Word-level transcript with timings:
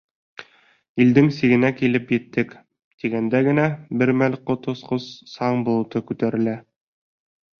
Илдең 1.03 1.27
сигенә 1.39 1.69
килеп 1.81 2.13
еттек, 2.17 2.55
тигәндә 3.03 3.41
генә, 3.49 3.67
бер 4.03 4.13
мәл 4.23 4.39
ҡот 4.49 4.67
осҡос 4.75 5.07
саң 5.35 5.63
болото 5.69 6.05
күтәрелә. 6.09 6.57